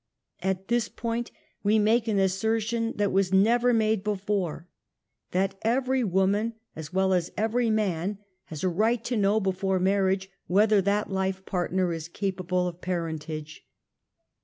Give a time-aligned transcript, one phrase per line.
[0.41, 1.29] At this point
[1.61, 4.67] we make an assertion that was never made before,
[5.29, 7.83] that every woman, as well as every BARRENNESS.
[8.15, 12.67] 65 man, has a right to know before marriage whether that life partner is capable
[12.67, 13.63] of parentage.